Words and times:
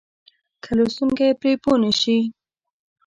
که 0.63 0.69
لوستونکی 0.77 1.37
پرې 1.39 1.51
پوه 1.61 1.77
نه 1.83 1.91
شي. 1.99 2.17